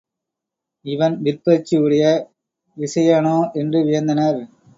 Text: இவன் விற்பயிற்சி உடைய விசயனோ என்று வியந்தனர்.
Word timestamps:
இவன் 0.85 1.15
விற்பயிற்சி 1.21 1.75
உடைய 1.77 2.05
விசயனோ 2.77 3.37
என்று 3.53 3.79
வியந்தனர். 3.83 4.41